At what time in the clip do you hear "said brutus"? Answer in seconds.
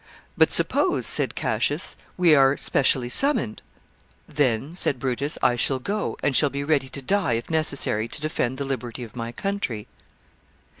4.73-5.37